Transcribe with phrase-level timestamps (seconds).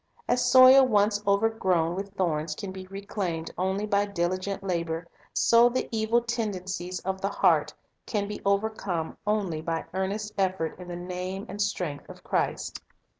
[0.27, 5.87] As soil once overgrown with thorns can be reclaimed only by diligent labor, so the
[5.91, 7.71] evil tendencies of the heart
[8.07, 12.81] can be overcome only by earnest effort in the name and strength of Christ.